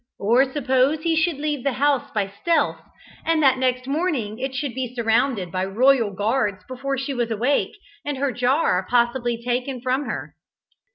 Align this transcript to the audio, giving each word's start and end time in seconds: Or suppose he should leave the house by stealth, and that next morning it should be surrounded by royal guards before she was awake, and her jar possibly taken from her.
Or 0.17 0.51
suppose 0.51 1.01
he 1.03 1.15
should 1.15 1.37
leave 1.37 1.61
the 1.63 1.73
house 1.73 2.09
by 2.11 2.27
stealth, 2.41 2.81
and 3.23 3.43
that 3.43 3.59
next 3.59 3.85
morning 3.87 4.39
it 4.39 4.55
should 4.55 4.73
be 4.73 4.95
surrounded 4.95 5.51
by 5.51 5.63
royal 5.63 6.11
guards 6.11 6.63
before 6.67 6.97
she 6.97 7.13
was 7.13 7.29
awake, 7.29 7.77
and 8.03 8.17
her 8.17 8.31
jar 8.31 8.83
possibly 8.89 9.39
taken 9.39 9.79
from 9.79 10.05
her. 10.05 10.35